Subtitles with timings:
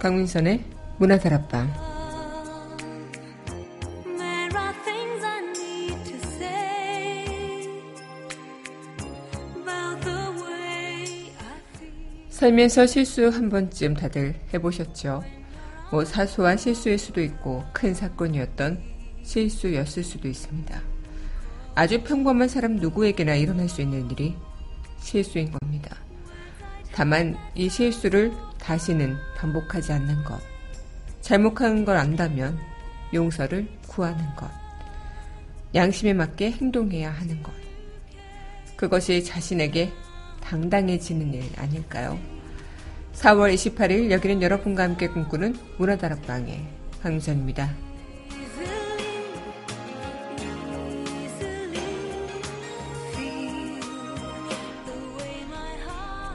[0.00, 0.64] 강민선의
[0.98, 1.79] 문화다락방
[12.50, 15.22] 살면서 실수 한 번쯤 다들 해보셨죠?
[15.92, 18.82] 뭐 사소한 실수일 수도 있고 큰 사건이었던
[19.22, 20.82] 실수였을 수도 있습니다.
[21.76, 24.36] 아주 평범한 사람 누구에게나 일어날 수 있는 일이
[24.98, 25.96] 실수인 겁니다.
[26.92, 30.40] 다만 이 실수를 다시는 반복하지 않는 것.
[31.20, 32.58] 잘못한 걸 안다면
[33.14, 34.50] 용서를 구하는 것.
[35.72, 37.52] 양심에 맞게 행동해야 하는 것.
[38.76, 39.92] 그것이 자신에게
[40.40, 42.39] 당당해지는 일 아닐까요?
[43.14, 46.64] 4월 28일 여기는 여러분과 함께 꿈꾸는 문화다락방의
[47.02, 47.70] 황선입니다.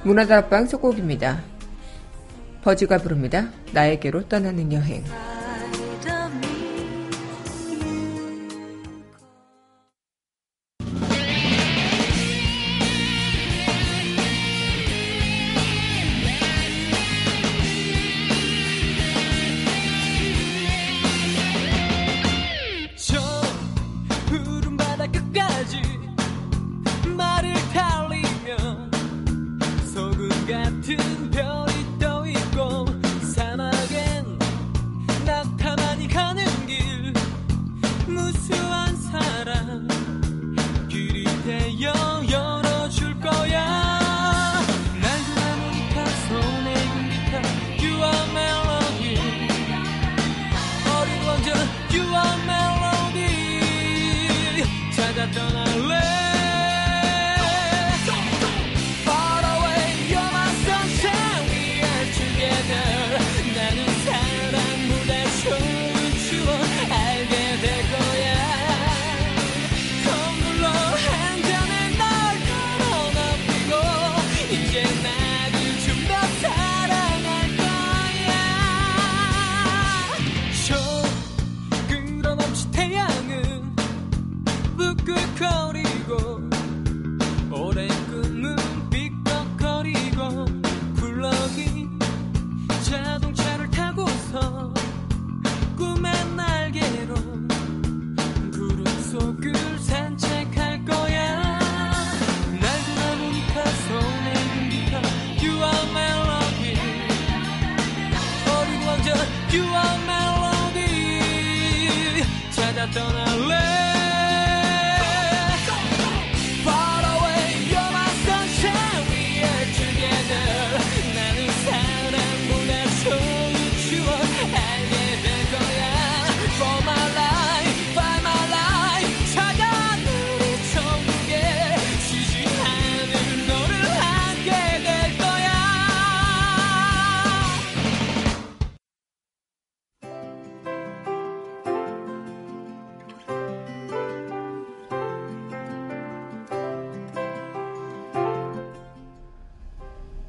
[0.03, 1.43] 문화다락방 속곡입니다.
[2.61, 3.49] 버즈가 부릅니다.
[3.73, 5.03] 나에게로 떠나는 여행.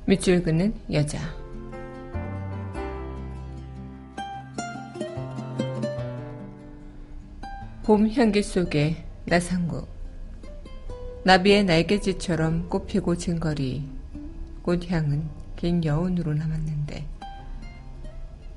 [0.09, 1.19] 밑줄 긋는 여자.
[7.83, 9.89] 봄 향기 속에 나상국.
[11.25, 13.89] 나비의 날개짓처럼 꽃피고 증거리.
[14.63, 17.05] 꽃향은 긴 여운으로 남았는데.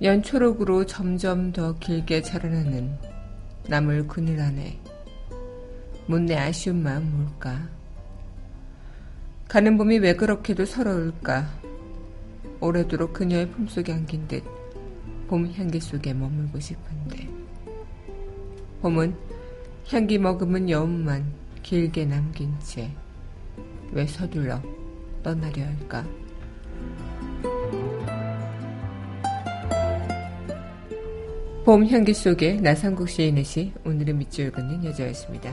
[0.03, 2.95] 연초록으로 점점 더 길게 자라나는
[3.67, 4.79] 나물 그늘 안에.
[6.05, 7.78] 못내 아쉬운 마음 뭘까?
[9.49, 11.49] 가는 봄이 왜 그렇게도 서러울까?
[12.61, 14.43] 오래도록 그녀의 품속에 안긴 듯
[15.27, 17.27] 봄 향기 속에 머물고 싶은데
[18.81, 19.15] 봄은
[19.89, 21.25] 향기 머금은 여운만
[21.61, 22.89] 길게 남긴 채
[23.91, 24.61] 왜 서둘러
[25.23, 26.05] 떠나려 할까?
[31.65, 35.51] 봄 향기 속에 나상국 시인의 시 오늘의 밑줄 긋는 여자였습니다.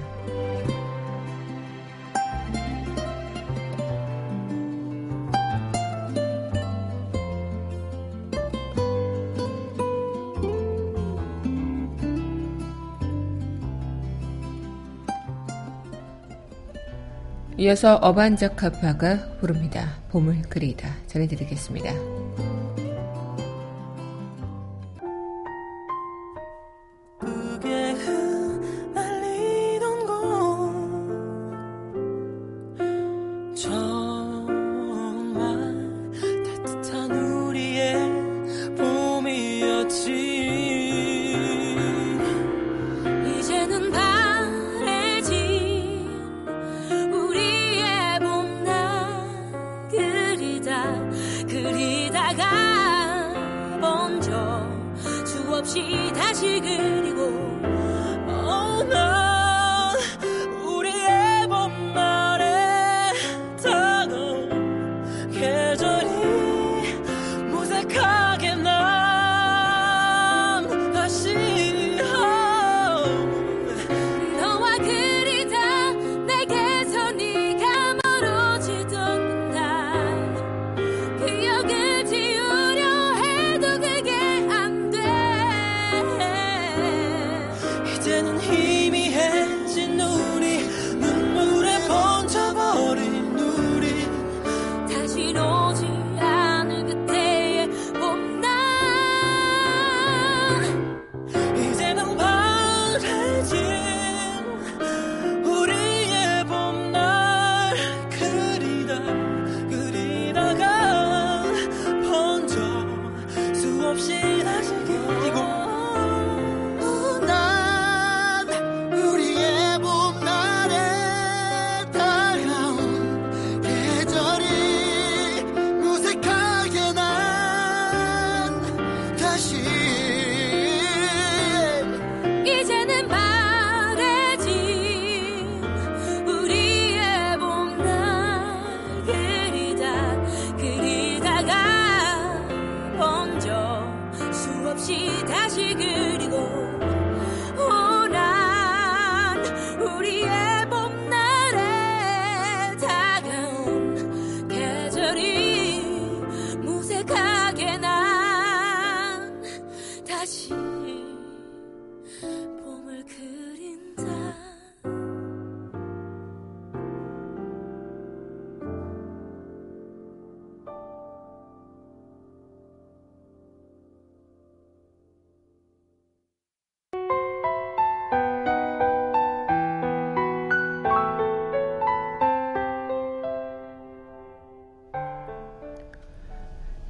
[17.67, 19.97] 이어서 어반자카파가 부릅니다.
[20.11, 22.56] 봄을 그리다 전해드리겠습니다.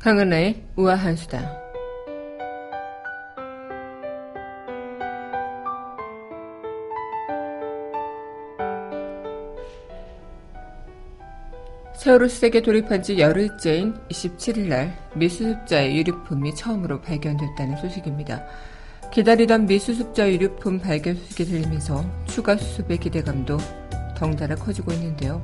[0.06, 1.60] 황은아의 우아한 수다.
[11.96, 18.44] 세월호 수색에 돌입한 지 열흘째인 27일 날 미수습자의 유류품이 처음으로 발견됐다는 소식입니다.
[19.12, 23.58] 기다리던 미수습자 유류품 발견 소식이 들리면서 추가 수습의 기대감도
[24.16, 25.42] 덩달아 커지고 있는데요.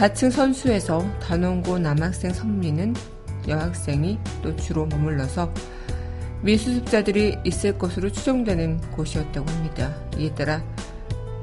[0.00, 2.94] 4층 선수에서 단원고 남학생 선미는
[3.46, 5.52] 여학생이 또 주로 머물러서
[6.40, 9.94] 미수습자들이 있을 것으로 추정되는 곳이었다고 합니다.
[10.16, 10.64] 이에 따라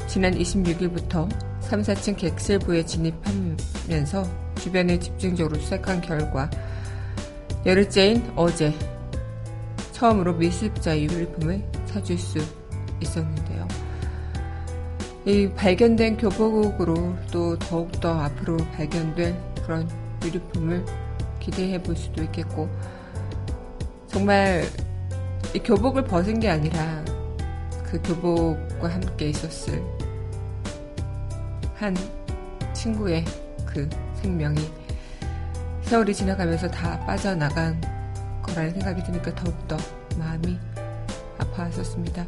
[0.07, 1.29] 지난 26일부터
[1.62, 6.50] 3, 4층 객실부에 진입하면서 주변을 집중적으로 수색한 결과
[7.63, 8.74] 열흘째인 어제
[9.91, 12.39] 처음으로 미수습자 유류품을 찾을 수
[13.01, 13.57] 있었는데요.
[15.27, 19.86] 이 발견된 교보국으로 또 더욱더 앞으로 발견될 그런
[20.24, 20.86] 유류품을
[21.38, 22.69] 기대해 볼 수도 있겠고
[24.07, 24.63] 정말
[25.53, 27.03] 이 교복을 벗은 게 아니라
[27.84, 29.84] 그 교복과 함께 있었을
[31.75, 31.93] 한
[32.72, 33.25] 친구의
[33.65, 33.89] 그
[34.22, 34.62] 생명이
[35.81, 37.81] 세월이 지나가면서 다 빠져나간
[38.43, 39.75] 거라는 생각이 드니까 더욱더
[40.17, 40.57] 마음이
[41.38, 42.25] 아파했었습니다.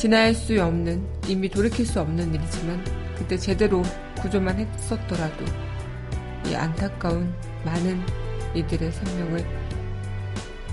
[0.00, 2.82] 지나갈 수 없는, 이미 돌이킬 수 없는 일이지만
[3.18, 3.82] 그때 제대로
[4.22, 5.44] 구조만 했었더라도
[6.46, 7.30] 이 안타까운
[7.66, 8.00] 많은
[8.54, 9.44] 이들의 생명을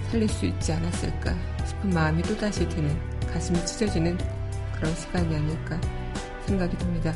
[0.10, 2.98] 살릴 수 있지 않았을까 싶은 마음이 또다시 드는
[3.34, 4.17] 가슴이 찢어지는
[4.74, 5.77] 그런 시간이 아닐까
[6.46, 7.13] 생각이 듭니다.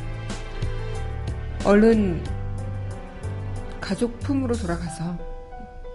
[1.63, 2.22] 얼른
[3.80, 5.18] 가족 품으로 돌아가서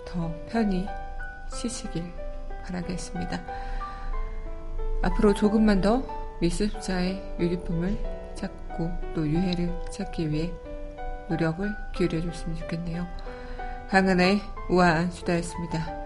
[0.06, 0.86] 더 편히
[1.52, 2.10] 쉬시길
[2.64, 3.65] 바라겠습니다.
[5.06, 6.02] 앞으로 조금만 더
[6.40, 7.96] 미술자의 유니폼을
[8.34, 10.52] 찾고 또 유해를 찾기 위해
[11.28, 13.06] 노력을 기울여 줬으면 좋겠네요.
[13.88, 16.05] 강은의 우아한 수다였습니다.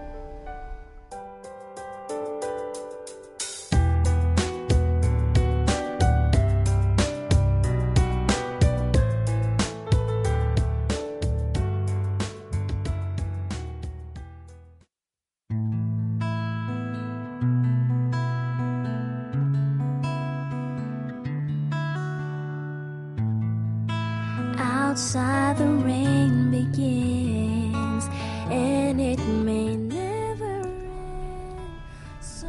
[24.91, 28.11] Outside the rain begins
[28.51, 32.19] and it may never end.
[32.21, 32.49] So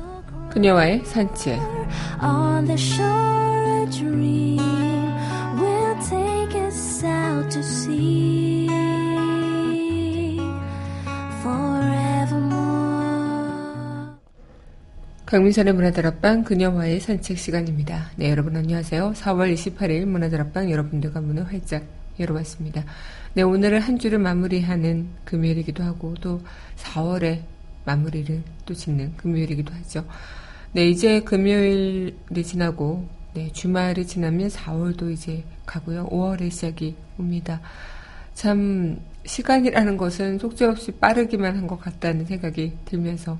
[0.50, 1.60] 그녀와의 산책
[2.20, 4.58] on the shore a dream
[5.62, 8.68] will take us out to sea
[11.44, 12.72] forevermore.
[15.28, 18.10] 강민선의 문화다락방 그녀와의 산책 시간입니다.
[18.16, 19.14] 네, 여러분 안녕하세요.
[19.16, 22.86] 4월 28일 문화다락방 여러분들과 문을 활짝 열어봤습니다.
[23.34, 26.42] 네, 오늘은 한 주를 마무리하는 금요일이기도 하고 또
[26.78, 27.42] 4월의
[27.86, 30.06] 마무리를 또 짓는 금요일이기도 하죠.
[30.74, 36.08] 네, 이제 금요일이 지나고 네, 주말이 지나면 4월도 이제 가고요.
[36.08, 37.62] 5월의 시작이 옵니다.
[38.34, 43.38] 참 시간이라는 것은 속절없이 빠르기만 한 것 같다는 생각이 들면서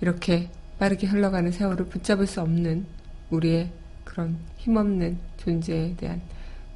[0.00, 0.48] 이렇게
[0.78, 2.84] 빠르게 흘러가는 세월을 붙잡을 수 없는
[3.30, 3.70] 우리의
[4.04, 6.20] 그런 힘없는 존재에 대한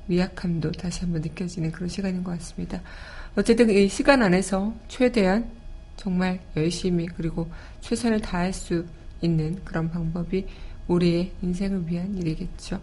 [0.07, 2.81] 미약함도 다시 한번 느껴지는 그런 시간인 것 같습니다.
[3.37, 5.51] 어쨌든 이 시간 안에서 최대한
[5.97, 7.49] 정말 열심히 그리고
[7.81, 8.87] 최선을 다할 수
[9.21, 10.47] 있는 그런 방법이
[10.89, 12.81] 우리의 인생을 위한 일이겠죠.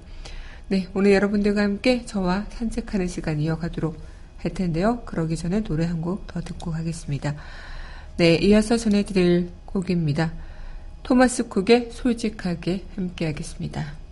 [0.67, 3.97] 네, 오늘 여러분들과 함께 저와 산책하는 시간 이어가도록
[4.37, 5.01] 할 텐데요.
[5.05, 7.35] 그러기 전에 노래 한 곡 더 듣고 가겠습니다.
[8.17, 10.33] 네, 이어서 전해드릴 곡입니다.
[11.03, 14.02] 토마스 쿡의 솔직하게 함께 하겠습니다.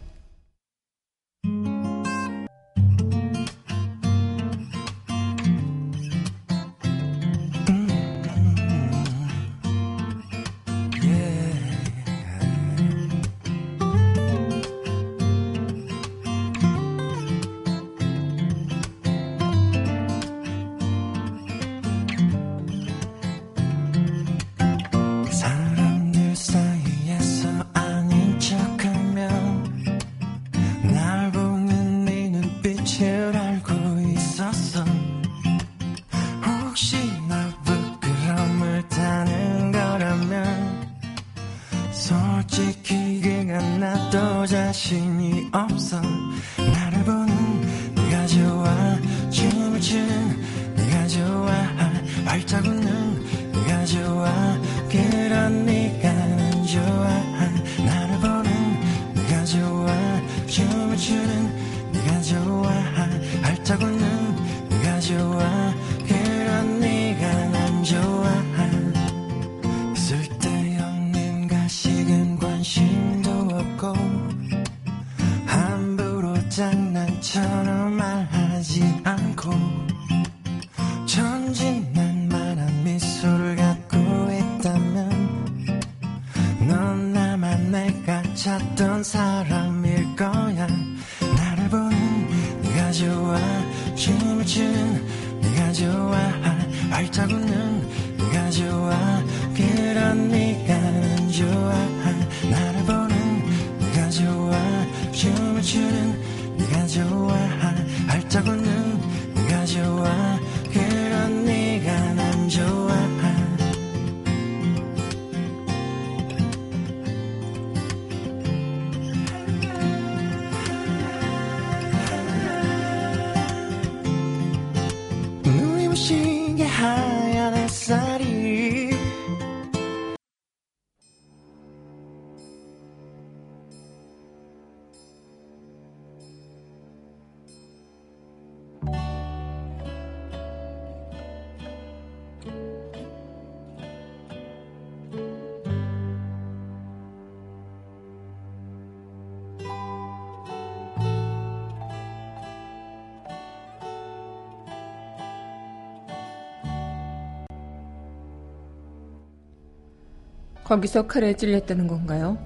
[160.72, 162.38] 거기서 칼에 찔렸다는 건가요?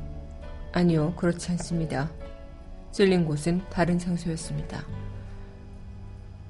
[0.71, 2.09] 아니요, 그렇지 않습니다.
[2.91, 4.83] 찔린 곳은 다른 장소였습니다.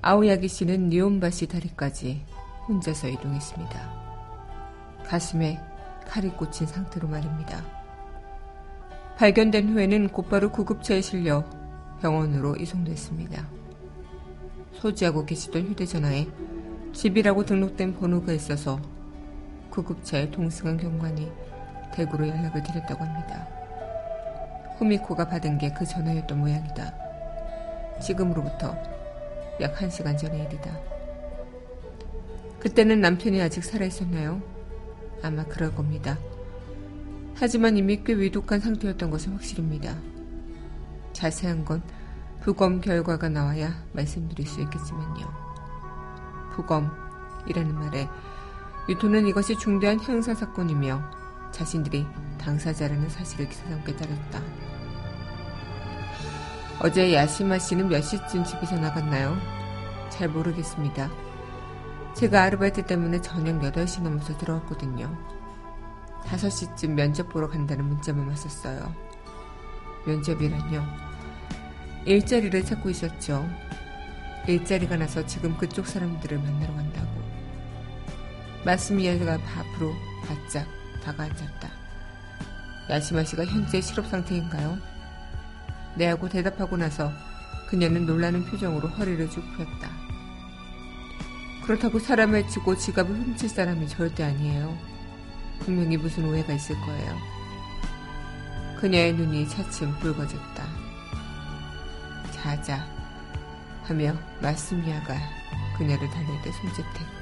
[0.01, 2.23] 아오야기 씨는 니온바시 다리까지
[2.69, 5.03] 혼자서 이동했습니다.
[5.05, 5.59] 가슴에
[6.07, 7.61] 칼이 꽂힌 상태로 말입니다.
[9.17, 11.43] 발견된 후에는 곧바로 구급차에 실려
[11.99, 13.45] 병원으로 이송됐습니다.
[14.71, 16.25] 소지하고 계시던 휴대전화에
[16.93, 18.79] 집이라고 등록된 번호가 있어서
[19.71, 21.29] 구급차에 동승한 경관이
[21.95, 23.47] 대구로 연락을 드렸다고 합니다.
[24.77, 26.93] 후미코가 받은 게 그 전화였던 모양이다.
[28.01, 28.75] 지금으로부터
[29.61, 30.77] 약 1시간 전의 일이다.
[32.59, 34.41] 그때는 남편이 아직 살아있었나요?
[35.23, 36.17] 아마 그럴 겁니다.
[37.35, 39.95] 하지만 이미 꽤 위독한 상태였던 것은 확실입니다.
[41.13, 41.81] 자세한 건
[42.41, 45.33] 부검 결과가 나와야 말씀드릴 수 있겠지만요.
[46.55, 48.07] 구검이라는 말에
[48.89, 51.24] 유토는 이것이 중대한 형사사건이며
[51.55, 52.05] 자신들이
[52.37, 54.41] 당사자라는 사실을 기사상 깨달았다.
[56.81, 59.37] 어제 야시마 씨는 몇 시쯤 집에서 나갔나요?
[60.09, 61.09] 잘 모르겠습니다.
[62.13, 65.17] 제가 아르바이트 때문에 저녁 8시 넘어서 들어왔거든요.
[66.23, 68.93] 5시쯤 면접 보러 간다는 문자만 왔었어요.
[70.05, 70.85] 면접이란요.
[72.03, 73.49] 일자리를 찾고 있었죠.
[74.45, 77.07] 일자리가 나서 지금 그쪽 사람들을 만나러 간다고.
[78.65, 79.93] 마스미야가 앞으로
[80.27, 80.67] 바짝
[81.05, 81.69] 다가앉았다.
[82.89, 84.77] 야시마 씨가 현재 실업 상태인가요?
[85.95, 87.11] 네 하고 대답하고 나서
[87.69, 89.89] 그녀는 놀라는 표정으로 허리를 쭉 폈다.
[91.63, 94.77] 그렇다고 사람을 치고 지갑을 훔칠 사람이 절대 아니에요.
[95.59, 97.17] 분명히 무슨 오해가 있을 거예요.
[98.79, 100.63] 그녀의 눈이 차츰 붉어졌다.
[102.31, 102.85] 자자
[103.83, 105.15] 하며 마스미아가
[105.77, 107.14] 그녀를 달릴 때 손짓했다.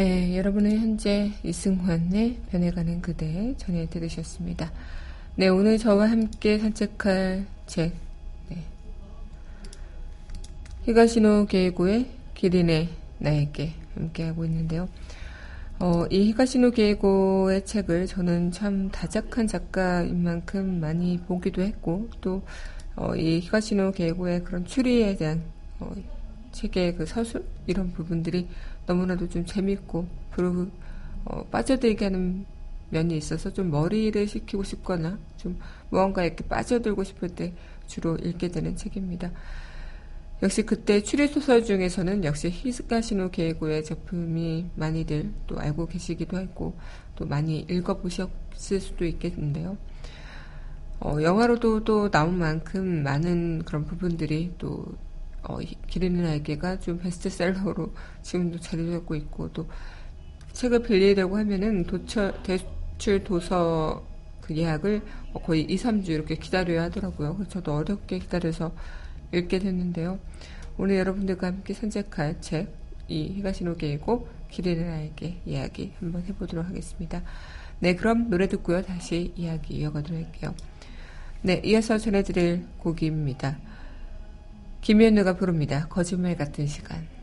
[0.00, 4.72] 네, 여러분은 현재 이승환의 변해가는 그대 전해 들으셨습니다.
[5.36, 7.92] 네, 오늘 저와 함께 산책할 책,
[8.48, 8.64] 네.
[10.84, 14.88] 히가시노 게이고의 기린의 나에게 함께하고 있는데요.
[15.80, 22.42] 어, 이 히가시노 게이고의 책을 저는 참 다작한 작가인 만큼 많이 보기도 했고, 또,
[22.96, 25.42] 어, 이 히가시노 게이고의 그런 추리에 대한,
[25.78, 25.92] 어,
[26.52, 27.44] 책의 그 서술?
[27.66, 28.48] 이런 부분들이
[28.86, 30.68] 너무나도 좀 재밌고 그리고
[31.24, 32.46] 어, 빠져들게 하는
[32.90, 35.58] 면이 있어서 좀 머리를 식히고 싶거나 좀
[35.90, 37.52] 무언가 이렇게 빠져들고 싶을 때
[37.86, 39.30] 주로 읽게 되는 책입니다.
[40.42, 46.74] 역시 그때 추리소설 중에서는 역시 히스카시노 게이고의 작품이 많이들 또 알고 계시기도 했고
[47.14, 49.76] 또 많이 읽어보셨을 수도 있겠는데요.
[51.00, 54.86] 어, 영화로도 또 나온 만큼 많은 그런 부분들이 또
[55.42, 59.68] 어, 기르는 날개가 좀 베스트셀러로 지금도 자리 잡고 있고 또
[60.52, 64.06] 책을 빌리려고 하면은 도처, 대출 도서
[64.40, 65.02] 그 예약을
[65.44, 67.36] 거의 2, 3주 이렇게 기다려야 하더라고요.
[67.36, 68.72] 그래서 저도 어렵게 기다려서
[69.32, 70.18] 읽게 됐는데요.
[70.76, 72.74] 오늘 여러분들과 함께 산책할 책,
[73.08, 77.22] 이 히가시노 게이고 기리는 아이에게 이야기 한번 해보도록 하겠습니다.
[77.80, 78.82] 네, 그럼 노래 듣고요.
[78.82, 80.54] 다시 이야기 이어가도록 할게요.
[81.42, 83.58] 네, 이어서 전해드릴 곡입니다.
[84.80, 85.86] 김현우가 부릅니다.
[85.88, 87.19] 거짓말 같은 시간.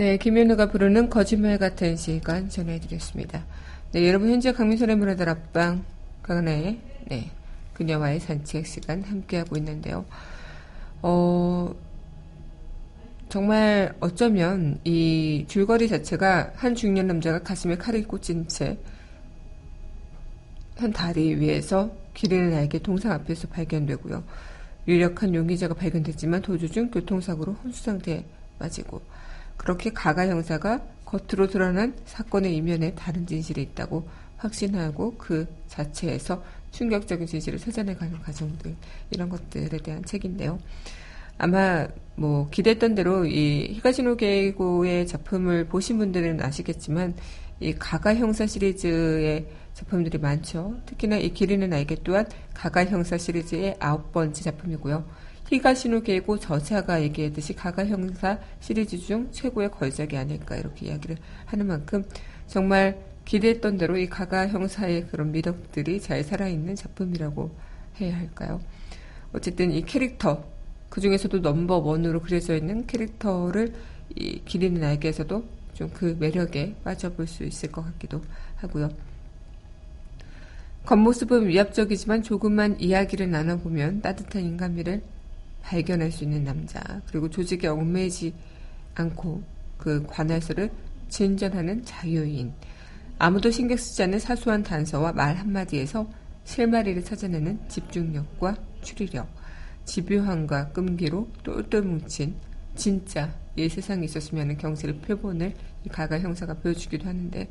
[0.00, 3.44] 네, 김현우가 부르는 거짓말 같은 시간 전해드렸습니다.
[3.92, 5.84] 네, 여러분 현재 강민선의 문화들 앞방
[6.22, 7.30] 강은하의 네,
[7.74, 10.06] 그녀와의 산책 시간 함께하고 있는데요.
[11.02, 11.74] 어,
[13.28, 18.78] 정말 어쩌면 이 줄거리 자체가 한 중년 남자가 가슴에 칼을 꽂은 채한
[20.94, 24.24] 다리 위에서 길을 날개 동상 앞에서 발견되고요.
[24.88, 28.24] 유력한 용의자가 발견됐지만 도주 중 교통사고로 혼수 상태에
[28.58, 29.02] 빠지고
[29.60, 37.58] 그렇게 가가 형사가 겉으로 드러난 사건의 이면에 다른 진실이 있다고 확신하고 그 자체에서 충격적인 진실을
[37.58, 38.74] 찾아내가는 과정들
[39.10, 40.58] 이런 것들에 대한 책인데요.
[41.36, 47.14] 아마 뭐 기대했던 대로 이 히가시노 게이고의 작품을 보신 분들은 아시겠지만
[47.60, 50.76] 이 가가 형사 시리즈의 작품들이 많죠.
[50.86, 55.04] 특히나 이 기리는 알게 또한 가가 형사 시리즈의 아홉 번째 작품이고요.
[55.50, 62.04] 히가시노 게고 저자가 얘기했듯이 가가 형사 시리즈 중 최고의 걸작이 아닐까 이렇게 이야기를 하는 만큼
[62.46, 67.50] 정말 기대했던 대로 이 가가 형사의 그런 미덕들이 잘 살아있는 작품이라고
[68.00, 68.60] 해야 할까요?
[69.32, 70.44] 어쨌든 이 캐릭터
[70.88, 73.74] 그 중에서도 넘버 원으로 그려져 있는 캐릭터를
[74.14, 78.22] 이 기리는 알게에서도 좀 그 매력에 빠져볼 수 있을 것 같기도
[78.56, 78.90] 하고요.
[80.84, 85.02] 겉모습은 위압적이지만 조금만 이야기를 나눠보면 따뜻한 인간미를
[85.62, 88.34] 발견할 수 있는 남자, 그리고 조직에 얽매이지
[88.94, 89.42] 않고
[89.78, 90.70] 그 관할서를
[91.08, 92.52] 진전하는 자유인,
[93.18, 96.08] 아무도 신경 쓰지 않는 사소한 단서와 말 한마디에서
[96.44, 99.28] 실마리를 찾아내는 집중력과 추리력,
[99.84, 102.34] 집요함과 끈기로 똘똘 뭉친
[102.74, 107.48] 진짜 이 세상에 있었으면 하는 경제를 표본을 이 가가 형사가 보여주기도 하는데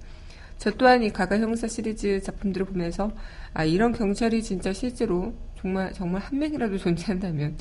[0.57, 3.11] 저 또한 이 가가 형사 시리즈 작품들을 보면서
[3.53, 7.57] 아 이런 경찰이 진짜 실제로 정말 정말 한 명이라도 존재한다면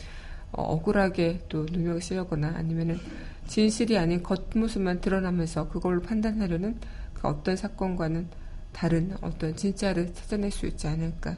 [0.53, 2.99] 어, 억울하게 또 누명을 쓰려거나 아니면은
[3.47, 6.77] 진실이 아닌 겉모습만 드러나면서 그걸로 판단하려는
[7.15, 8.27] 그 어떤 사건과는
[8.73, 11.37] 다른 어떤 진짜를 찾아낼 수 있지 않을까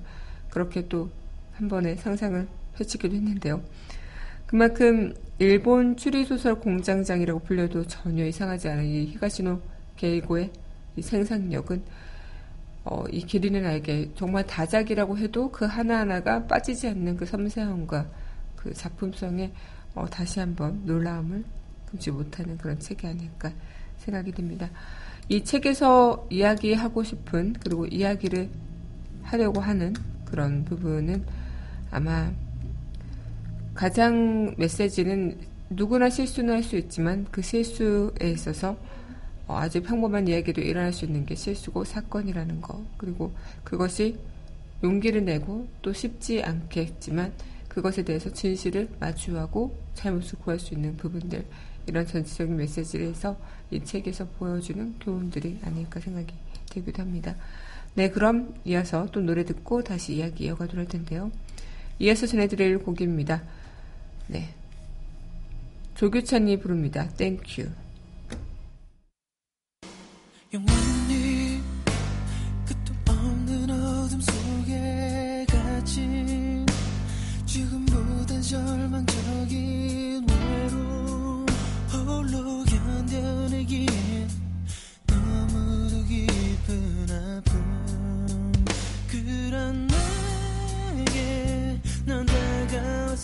[0.50, 1.10] 그렇게 또
[1.60, 3.60] 한 번의 상상을 펼치기도 했는데요.
[4.46, 9.60] 그만큼 일본 추리소설 공장장이라고 불려도 전혀 이상하지 않은 이 히가시노
[9.98, 10.50] 게이고의
[10.96, 11.82] 이 생산력은
[12.84, 18.08] 어, 이 기리는 알게 정말 다작이라고 해도 그 하나하나가 빠지지 않는 그 섬세함과
[18.62, 19.50] 그 작품성에
[19.94, 21.44] 어, 다시 한번 놀라움을
[21.90, 23.52] 금치 못하는 그런 책이 아닐까
[23.98, 24.68] 생각이 듭니다.
[25.28, 28.48] 이 책에서 이야기하고 싶은 그리고 이야기를
[29.22, 29.94] 하려고 하는
[30.24, 31.24] 그런 부분은
[31.90, 32.30] 아마
[33.74, 35.38] 가장 메시지는
[35.70, 38.76] 누구나 실수는 할 수 있지만 그 실수에 있어서
[39.46, 42.84] 어, 아주 평범한 이야기도 일어날 수 있는 게 실수고 사건이라는 거.
[42.96, 43.32] 그리고
[43.64, 44.16] 그것이
[44.82, 47.32] 용기를 내고 또 쉽지 않겠지만
[47.70, 51.46] 그것에 대해서 진실을 마주하고 잘못을 구할 수 있는 부분들.
[51.86, 53.38] 이런 전체적인 메시지를 해서
[53.70, 56.34] 이 책에서 보여주는 교훈들이 아닐까 생각이
[56.68, 57.34] 되기도 합니다.
[57.94, 61.32] 네, 그럼 이어서 또 노래 듣고 다시 이야기 이어가도록 할 텐데요.
[61.98, 63.42] 이어서 전해드릴 곡입니다.
[64.26, 64.54] 네.
[65.94, 67.08] 조규찬이 부릅니다.
[67.10, 67.68] 땡큐.
[70.52, 71.09] 영원히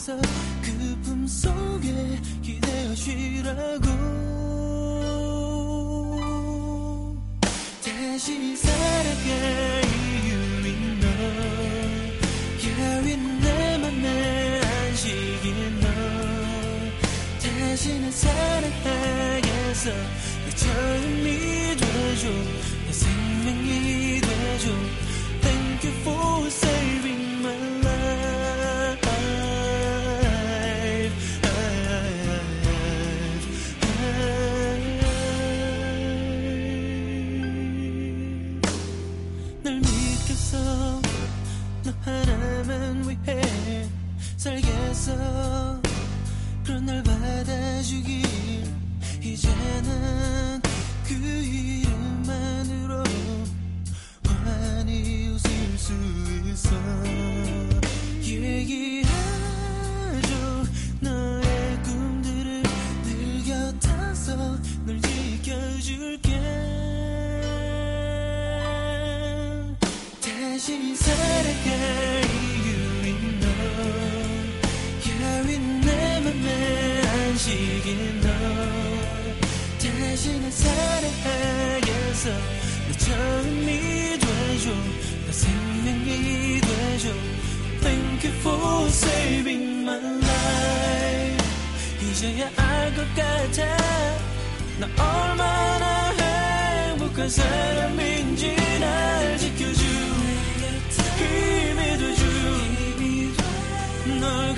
[0.07, 3.87] 그 품속에 기대어 쉬라고.
[7.85, 9.83] 다시 살아갈
[10.23, 11.07] 이유인 너
[12.71, 15.87] 야윈 내 맘에 안식인 너
[17.43, 22.29] 다시는 사랑하겠어 내 처음이 돼줘
[22.87, 24.71] 내 생명이 돼줘.
[25.41, 27.06] Thank you for saving
[45.07, 45.81] 살겠어.
[46.65, 48.25] 그런 날 받아주길.
[49.23, 50.61] 이제는
[51.05, 53.05] 그 이름만으로
[54.25, 55.93] 환히 웃을 수
[56.47, 56.71] 있어.
[58.23, 59.05] 얘기해
[82.27, 82.31] 사랑하겠어.
[82.89, 84.71] 내 처음이 돼줘
[85.27, 87.09] 내 생명이 돼줘
[87.81, 91.45] Thank you for saving my life.
[92.03, 93.77] 이제야 알 것 같아.
[94.81, 96.11] 나 얼마나
[96.91, 99.83] 행복한 사람인지 날 지켜줘.
[101.19, 102.25] 힘이 돼줘.
[104.21, 104.55] 널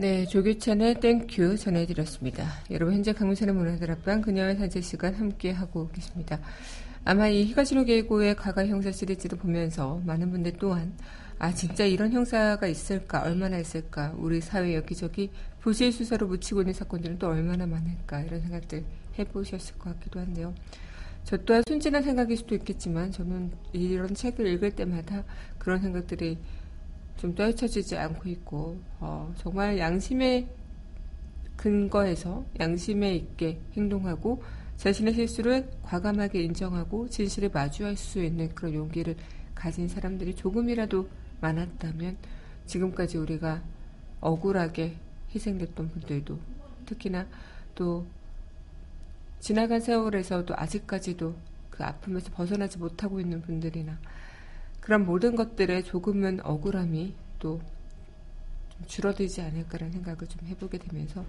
[0.00, 2.46] 네, 조규찬의 Thank You 전해드렸습니다.
[2.70, 6.38] 여러분 현재 강민선의 문화다락방 그녀의 산책 시간 함께 하고 계십니다.
[7.04, 10.96] 아마 이 히가시노 게이고의 가가 형사 시리즈도 보면서 많은 분들 또한
[11.40, 17.18] 아 진짜 이런 형사가 있을까 얼마나 있을까 우리 사회 여기저기 부실 수사로 묻히고 있는 사건들은
[17.18, 18.84] 또 얼마나 많을까 이런 생각들
[19.18, 20.54] 해보셨을 것 같기도 한데요.
[21.24, 25.24] 저 또한 순진한 생각일 수도 있겠지만 저는 이런 책을 읽을 때마다
[25.58, 26.38] 그런 생각들이
[27.18, 30.48] 좀 떨쳐지지 않고 있고 어, 정말 양심의
[31.56, 34.42] 근거에서 양심에 있게 행동하고
[34.76, 39.16] 자신의 실수를 과감하게 인정하고 진실을 마주할 수 있는 그런 용기를
[39.54, 41.08] 가진 사람들이 조금이라도
[41.40, 42.16] 많았다면
[42.66, 43.60] 지금까지 우리가
[44.20, 44.96] 억울하게
[45.34, 46.38] 희생됐던 분들도
[46.86, 47.26] 특히나
[47.74, 48.06] 또
[49.40, 51.34] 지나간 세월에서도 아직까지도
[51.70, 53.98] 그 아픔에서 벗어나지 못하고 있는 분들이나
[54.88, 57.60] 그런 모든 것들에 조금은 억울함이 또좀
[58.86, 61.26] 줄어들지 않을까라는 생각을 좀 해보게 되면서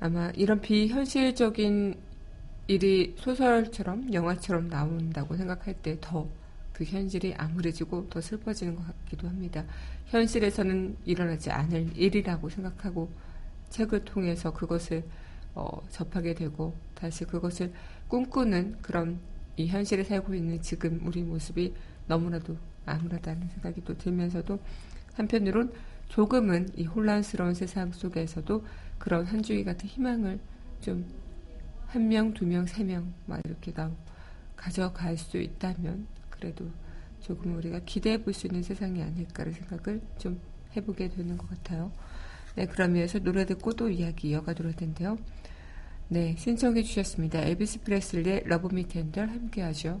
[0.00, 1.94] 아마 이런 비현실적인
[2.66, 6.28] 일이 소설처럼 영화처럼 나온다고 생각할 때 더
[6.76, 9.64] 그 현실이 암울해지고 더 슬퍼지는 것 같기도 합니다.
[10.08, 13.08] 현실에서는 일어나지 않을 일이라고 생각하고
[13.70, 15.02] 책을 통해서 그것을
[15.54, 17.72] 어, 접하게 되고 다시 그것을
[18.08, 19.18] 꿈꾸는 그런
[19.56, 21.72] 이 현실에 살고 있는 지금 우리 모습이
[22.06, 24.58] 너무나도 암울하다는 생각이 또 들면서도
[25.14, 25.72] 한편으론
[26.08, 28.64] 조금은 이 혼란스러운 세상 속에서도
[28.98, 30.38] 그런 한 주기 같은 희망을
[30.80, 31.26] 좀
[31.88, 33.90] 한 명, 두 명, 세 명 막 이렇게 다
[34.56, 36.68] 가져갈 수 있다면 그래도
[37.20, 40.40] 조금 우리가 기대해 볼 수 있는 세상이 아닐까라는 생각을 좀
[40.76, 41.92] 해보게 되는 것 같아요.
[42.54, 45.16] 네, 그럼 이어서 노래 듣고 또 이야기 이어가도록 할 텐데요.
[46.08, 47.40] 네, 신청해 주셨습니다.
[47.40, 50.00] 엘비스 프레슬리의 Love Me Tender 함께 하죠.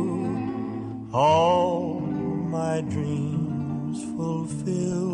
[1.13, 5.11] all my dreams fulfill.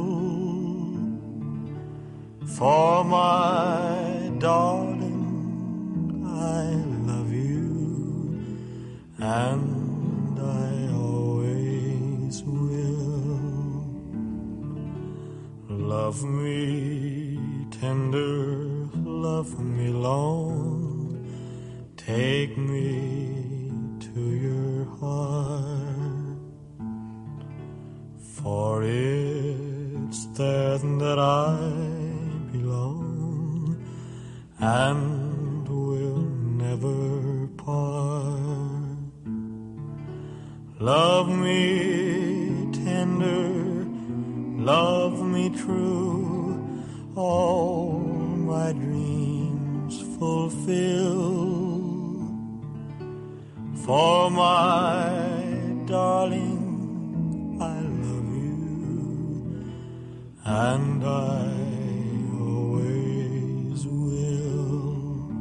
[2.45, 6.63] For my darling, I
[7.07, 8.41] love you,
[9.19, 13.86] and I always will.
[15.69, 17.38] Love me
[17.71, 18.65] tender,
[19.05, 21.27] love me long,
[21.95, 22.57] take
[53.88, 55.08] For my
[55.86, 59.63] darling, I love you,
[60.43, 61.47] and I
[62.38, 65.32] always will.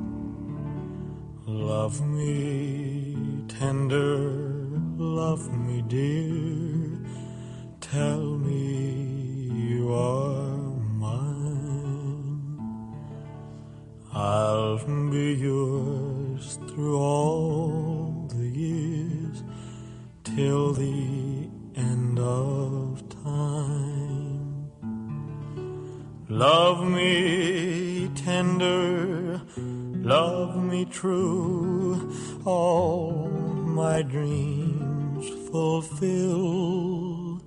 [1.45, 4.31] Love me tender,
[4.97, 7.01] love me dear,
[7.81, 10.57] tell me you are
[11.05, 12.47] mine.
[14.13, 14.79] I'll
[15.11, 17.06] be yours through all
[30.91, 31.99] true,
[32.47, 33.29] all
[33.67, 37.41] my dreams fulfill.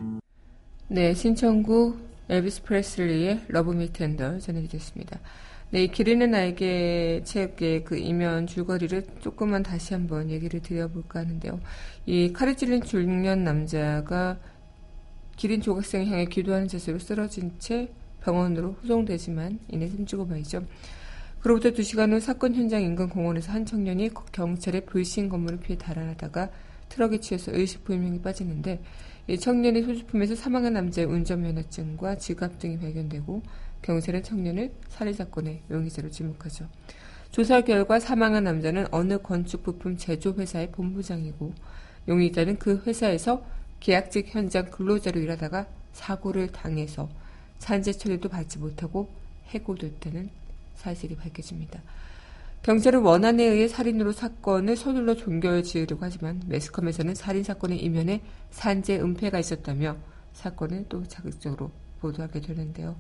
[0.88, 1.98] 네, 신청곡
[2.30, 5.20] 엘비스 프레슬리의 Love Me Tender 전해드렸습니다.
[5.72, 11.60] 네, 이 기린의 날개 책의 그 이면 줄거리를 조금만 다시 한번 얘기를 드려볼까 하는데요.
[12.08, 14.38] 이 칼이 찔린 중년 남자가
[15.36, 17.90] 기린 조각상을 향해 기도하는 자세로 쓰러진 채
[18.22, 20.66] 병원으로 후송되지만 이내 숨지고 말죠.
[21.42, 26.50] 그로부터 두 시간 후 사건 현장 인근 공원에서 한 청년이 경찰의 불심검문을 피해 달아나다가
[26.90, 28.82] 트럭에 치여서 의식불명에 빠지는데
[29.28, 33.42] 이 청년의 소지품에서 사망한 남자의 운전면허증과 지갑 등이 발견되고
[33.84, 36.68] 경찰은 청년을 살해 사건의 용의자로 지목하죠.
[37.32, 41.54] 조사 결과 사망한 남자는 어느 건축 부품 제조 회사의 본부장이고
[42.10, 43.46] 용의자는 그 회사에서
[43.80, 47.08] 계약직 현장 근로자로 일하다가 사고를 당해서
[47.60, 49.10] 산재 처리도 받지 못하고
[49.46, 50.30] 해고됐다는
[50.80, 51.82] 사실이 밝혀집니다.
[52.64, 59.40] 경찰은 원한에 의해 살인으로 사건을 서둘러 종결 지으려고 하지만 매스컴에서는 살인 사건의 이면에 산재 은폐가
[59.40, 59.98] 있었다며
[60.34, 63.00] 사건을 또 자극적으로 보도하게 되는데요.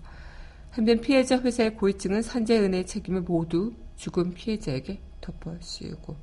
[0.71, 6.15] 한편 피해자 회사의 고위층은 산재 은혜의 책임을 모두 죽은 피해자에게 덮어씌우고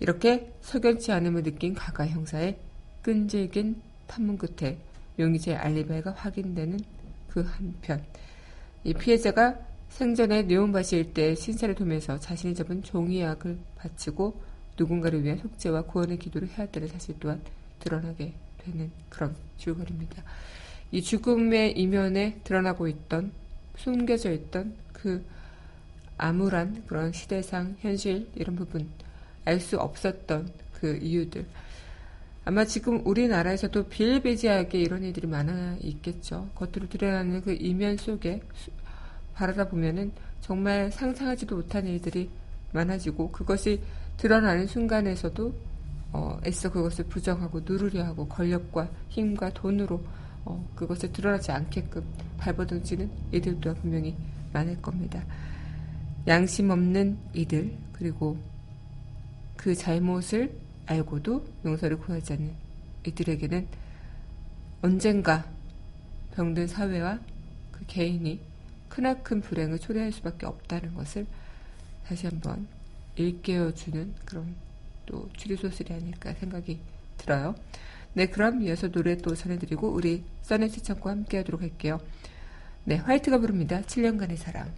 [0.00, 2.58] 이렇게 석연치 않음을 느낀 가가 형사의
[3.02, 4.78] 끈질긴 탐문 끝에
[5.18, 6.80] 용의자의 알리바이가 확인되는
[7.28, 8.02] 그 한편
[8.84, 9.58] 이 피해자가
[9.96, 14.38] 생전에 네온바시 일대 신사를 도면서 자신이 접은 종이약을 바치고
[14.78, 17.40] 누군가를 위한 속죄와 구원의 기도를 해왔다는 사실 또한
[17.80, 20.22] 드러나게 되는 그런 줄거리입니다.
[20.92, 23.32] 이 죽음의 이면에 드러나고 있던
[23.78, 25.24] 숨겨져 있던 그
[26.18, 28.86] 암울한 그런 시대상 현실 이런 부분
[29.46, 31.46] 알 수 없었던 그 이유들
[32.44, 36.50] 아마 지금 우리나라에서도 비일비재하게 이런 일들이 많아 있겠죠.
[36.54, 38.42] 겉으로 드러나는 그 이면 속에
[39.36, 42.30] 바라다 보면은 정말 상상하지도 못한 일들이
[42.72, 43.82] 많아지고 그것이
[44.16, 45.54] 드러나는 순간에서도
[46.12, 50.02] 어, 애써 그것을 부정하고 누르려 하고 권력과 힘과 돈으로
[50.46, 52.02] 어, 그것을 드러나지 않게끔
[52.38, 54.16] 발버둥치는 이들 또한 분명히
[54.52, 55.22] 많을 겁니다.
[56.26, 58.38] 양심 없는 이들 그리고
[59.56, 60.56] 그 잘못을
[60.86, 62.52] 알고도 용서를 구하지 않는
[63.06, 63.66] 이들에게는
[64.80, 65.44] 언젠가
[66.34, 67.18] 병든 사회와
[67.72, 68.40] 그 개인이
[68.96, 71.26] 크나큰 불행을 초래할 수밖에 없다는 것을
[72.06, 72.66] 다시 한번
[73.16, 74.54] 일깨워주는 그런
[75.04, 76.80] 또 추리소설이 아닐까 생각이
[77.18, 77.54] 들어요.
[78.14, 82.00] 네, 그럼 이어서 노래 또 전해드리고 우리 써네 시청과 함께 하도록 할게요.
[82.84, 83.82] 네, 화이트가 부릅니다.
[83.82, 84.72] 7년간의 사랑.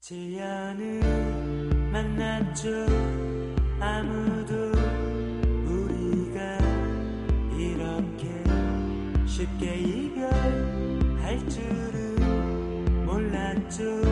[0.00, 1.00] 제안을
[1.90, 2.86] 만났죠
[3.80, 4.37] 아무
[13.70, 14.07] To.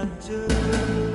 [0.00, 1.09] 했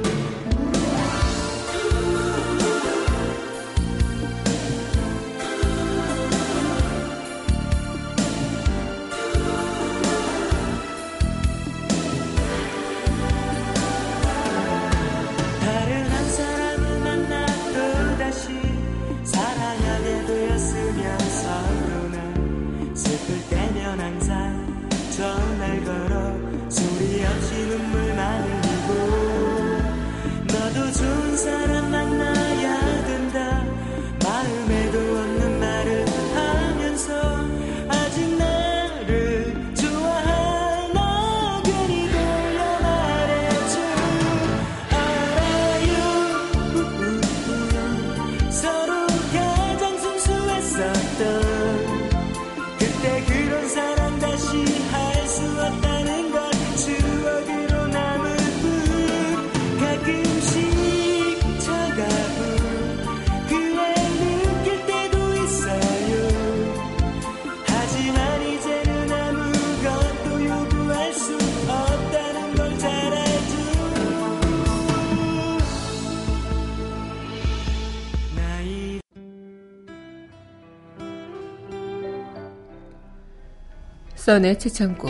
[84.26, 85.08] 써네 최창구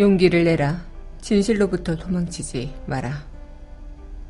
[0.00, 0.84] 용기를 내라.
[1.20, 3.24] 진실로부터 도망치지 마라.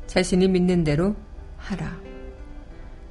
[0.05, 1.15] 자신이 믿는 대로
[1.57, 1.99] 하라.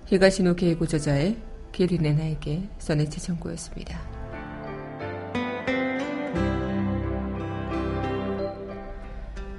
[0.06, 1.38] 히가시노 게이고 저자의
[1.72, 4.21] 길이네 나에게 써네 최창구였습니다.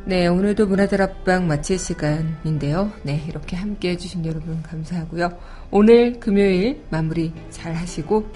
[0.06, 2.92] 네, 오늘도 문화들 앞방 마칠 시간인데요.
[3.04, 5.38] 네, 이렇게 함께 해주신 여러분 감사하고요.
[5.72, 8.28] 오늘 금요일 마무리 잘 하시고,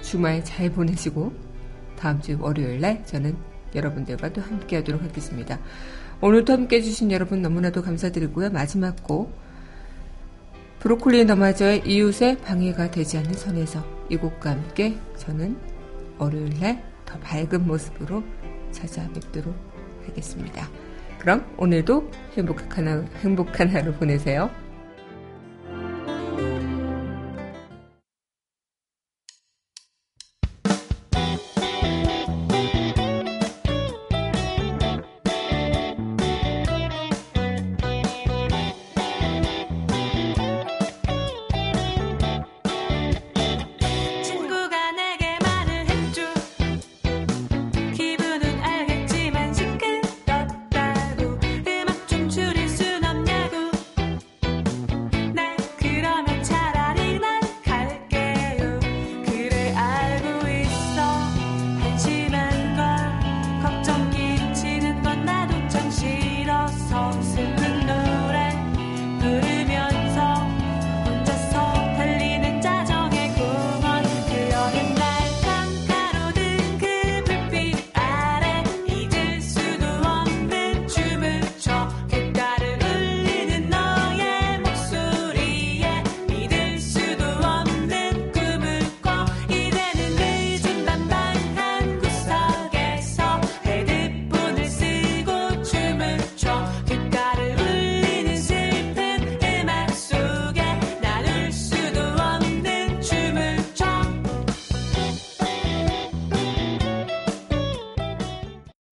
[0.00, 1.32] 주말 잘 보내시고,
[1.96, 3.36] 다음 주 월요일 날 저는
[3.74, 5.60] 여러분들과 또 함께 하도록 하겠습니다.
[6.20, 8.50] 오늘도 함께 해주신 여러분 너무나도 감사드리고요.
[8.50, 9.32] 마지막 곡,
[10.80, 15.56] 브로콜리 너마저의 이웃의 방해가 되지 않는 선에서 이 곡과 함께 저는
[16.18, 18.22] 월요일 날 더 밝은 모습으로
[18.70, 19.54] 찾아뵙도록
[20.06, 20.68] 하겠습니다.
[21.22, 24.50] 그럼 오늘도 행복한 하루, 행복한 하루 보내세요.